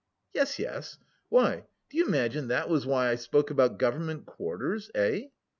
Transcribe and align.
"Yes, 0.33 0.57
yes.... 0.57 0.97
Why, 1.29 1.65
do 1.91 1.97
you 1.99 2.07
imagine 2.07 2.47
that 2.47 2.67
was 2.69 2.87
why 2.87 3.09
I 3.11 3.15
spoke 3.17 3.51
about 3.51 3.77
government 3.77 4.25
quarters... 4.25 4.89
eh?" 4.95 5.25